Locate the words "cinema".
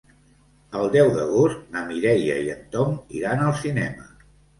3.61-4.09